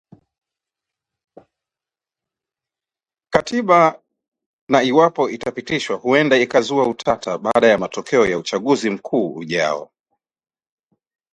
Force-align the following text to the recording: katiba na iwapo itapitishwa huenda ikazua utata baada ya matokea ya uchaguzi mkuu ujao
katiba 3.33 4.03
na 4.69 4.83
iwapo 4.83 5.29
itapitishwa 5.29 5.95
huenda 5.97 6.37
ikazua 6.37 6.87
utata 6.87 7.37
baada 7.37 7.67
ya 7.67 7.77
matokea 7.77 8.19
ya 8.27 8.37
uchaguzi 8.37 8.89
mkuu 8.89 9.33
ujao 9.33 9.91